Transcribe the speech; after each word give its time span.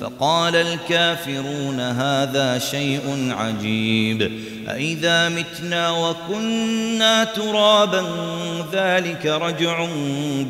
فقال 0.00 0.56
الكافرون 0.56 1.80
هذا 1.80 2.58
شيء 2.58 3.30
عجيب. 3.30 4.30
أئذا 4.68 5.28
متنا 5.28 5.90
وكنا 5.90 7.24
ترابا 7.24 8.04
ذلك 8.72 9.26
رجع 9.26 9.88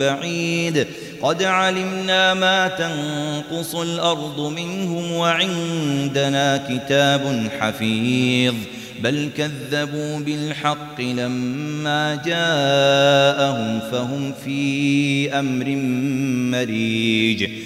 بعيد. 0.00 0.86
قد 1.22 1.42
علمنا 1.42 2.34
ما 2.34 2.69
تنقص 2.69 3.74
الأرض 3.74 4.41
منهم 4.41 5.12
وعندنا 5.12 6.66
كتاب 6.69 7.48
حفيظ. 7.60 8.55
بل 9.00 9.30
كذبوا 9.36 10.19
بالحق 10.19 11.00
لما 11.00 12.14
جاءهم 12.27 13.80
فهم 13.91 14.34
في 14.44 15.33
أمر 15.38 15.66
مريج. 16.56 17.66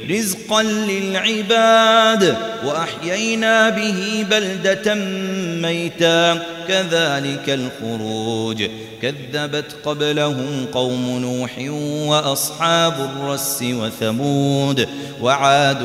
رزقا 0.09 0.63
للعباد 0.63 2.37
وأحيينا 2.65 3.69
به 3.69 4.25
بلدة 4.29 4.95
ميتا. 5.61 6.33
كذلك 6.67 7.49
الخروج. 7.49 8.63
كذبت 9.01 9.75
قبلهم 9.85 10.65
قوم 10.73 11.19
نوح 11.19 11.51
وأصحاب 12.09 12.93
الرس 12.99 13.63
وثمود 13.63 14.87
وعاد 15.21 15.77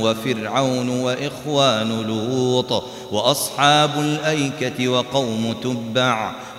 وفرعون 0.00 0.88
وإخوان 0.88 2.02
لوط 2.02 2.84
وأصحاب 3.12 3.90
الأيكة 3.98 4.88
وقوم 4.88 5.54
تبع. 5.62 6.34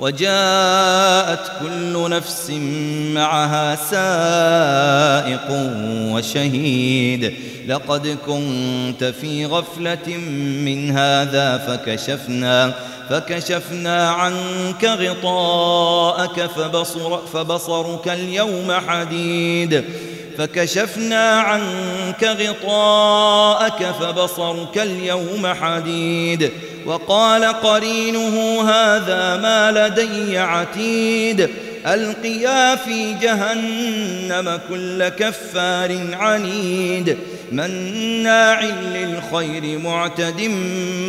وجاءت 0.00 1.52
كل 1.60 2.10
نفس 2.10 2.50
معها 3.14 3.76
سائق 3.76 5.48
وشهيد. 6.12 7.34
لقد 7.66 8.18
كنت 8.26 9.04
في 9.04 9.46
غفلة 9.46 10.16
من 10.64 10.90
هذا 10.90 11.58
فكشفنا 11.58 12.74
فكشفنا 13.10 14.10
عنك 14.10 14.84
غطاءك 14.84 16.46
فبصر 16.46 17.18
فبصرك 17.26 18.08
اليوم 18.08 18.72
حديد. 18.72 19.84
فكشفنا 20.40 21.40
عنك 21.40 22.24
غطاءك 22.24 23.94
فبصرك 24.00 24.78
اليوم 24.78 25.46
حديد 25.46 26.50
وقال 26.86 27.44
قرينه 27.44 28.62
هذا 28.62 29.36
ما 29.36 29.72
لدي 29.72 30.38
عتيد 30.38 31.48
ألقيا 31.86 32.76
في 32.76 33.14
جهنم 33.14 34.60
كل 34.68 35.08
كفار 35.08 35.96
عنيد 36.12 37.16
مناع 37.52 38.62
للخير 38.64 39.78
معتد 39.78 40.40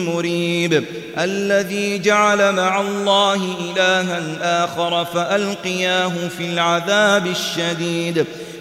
مريب 0.08 0.84
الذي 1.18 2.00
جعل 2.00 2.56
مع 2.56 2.82
الله 2.82 3.56
إلها 3.60 4.64
آخر 4.64 5.06
فألقياه 5.06 6.12
في 6.38 6.44
العذاب 6.46 7.28
الشديد 7.28 8.26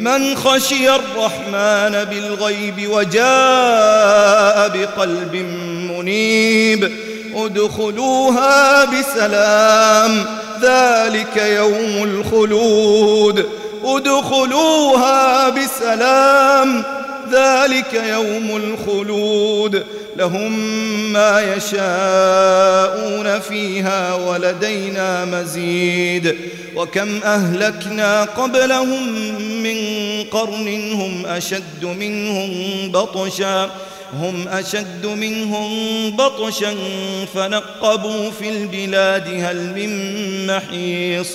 من 0.00 0.36
خشي 0.36 0.90
الرحمن 0.94 2.04
بالغيب 2.04 2.90
وجاء 2.90 4.68
بقلب 4.68 5.36
منيب 5.90 6.92
ادخلوها 7.34 8.84
بسلام 8.84 10.24
ذلك 10.62 11.36
يوم 11.36 12.04
الخلود. 12.04 13.46
ادخلوها 13.84 15.48
بسلام 15.48 16.84
ذلك 17.32 17.94
يوم 17.94 18.56
الخلود. 18.56 19.84
لهم 20.16 20.52
ما 21.12 21.54
يشاءون 21.56 23.40
فيها 23.40 24.14
ولدينا 24.14 25.24
مزيد. 25.24 26.36
وكم 26.76 27.20
أهلكنا 27.24 28.24
قبلهم 28.24 29.12
من 29.62 29.76
قرن 30.30 30.92
هم 30.92 31.26
أشد 31.26 31.84
منهم 31.84 32.52
بطشا 32.92 33.70
هم 34.12 34.48
أشد 34.48 35.06
منهم 35.06 35.70
بطشا 36.10 36.74
فنقبوا 37.34 38.30
في 38.30 38.48
البلاد 38.48 39.28
هل 39.28 39.56
من 39.74 40.46
محيص. 40.46 41.28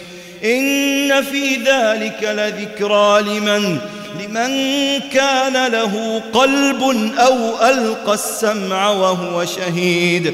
إن 0.44 1.24
في 1.24 1.56
ذلك 1.56 2.24
لذكرى 2.24 3.22
لمن 3.22 3.80
لمن 4.20 5.00
كان 5.14 5.72
له 5.72 6.22
قلب 6.34 6.82
أو 7.18 7.68
ألقى 7.70 8.14
السمع 8.14 8.90
وهو 8.90 9.46
شهيد. 9.46 10.34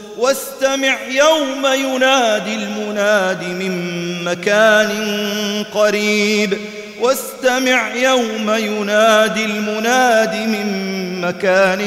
واستمع 0.17 0.97
يوم 1.09 1.65
ينادي 1.65 2.55
المناد 2.55 3.43
من 3.43 4.23
مكان 4.23 4.91
قريب. 5.73 6.57
واستمع 7.01 7.95
يوم 7.95 8.51
ينادي 8.51 9.45
المناد 9.45 10.35
من 10.35 11.21
مكان 11.21 11.81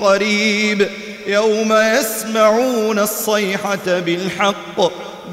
قريب. 0.00 0.88
يوم 1.26 1.72
يسمعون 1.72 2.98
الصيحة 2.98 4.00
بالحق 4.00 4.80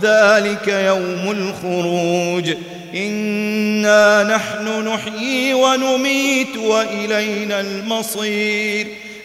ذلك 0.01 0.67
يوم 0.67 1.31
الخروج. 1.31 2.53
إنا 2.95 4.23
نحن 4.23 4.87
نحيي 4.87 5.53
ونميت 5.53 6.57
وإلينا 6.57 7.59
المصير. 7.59 8.87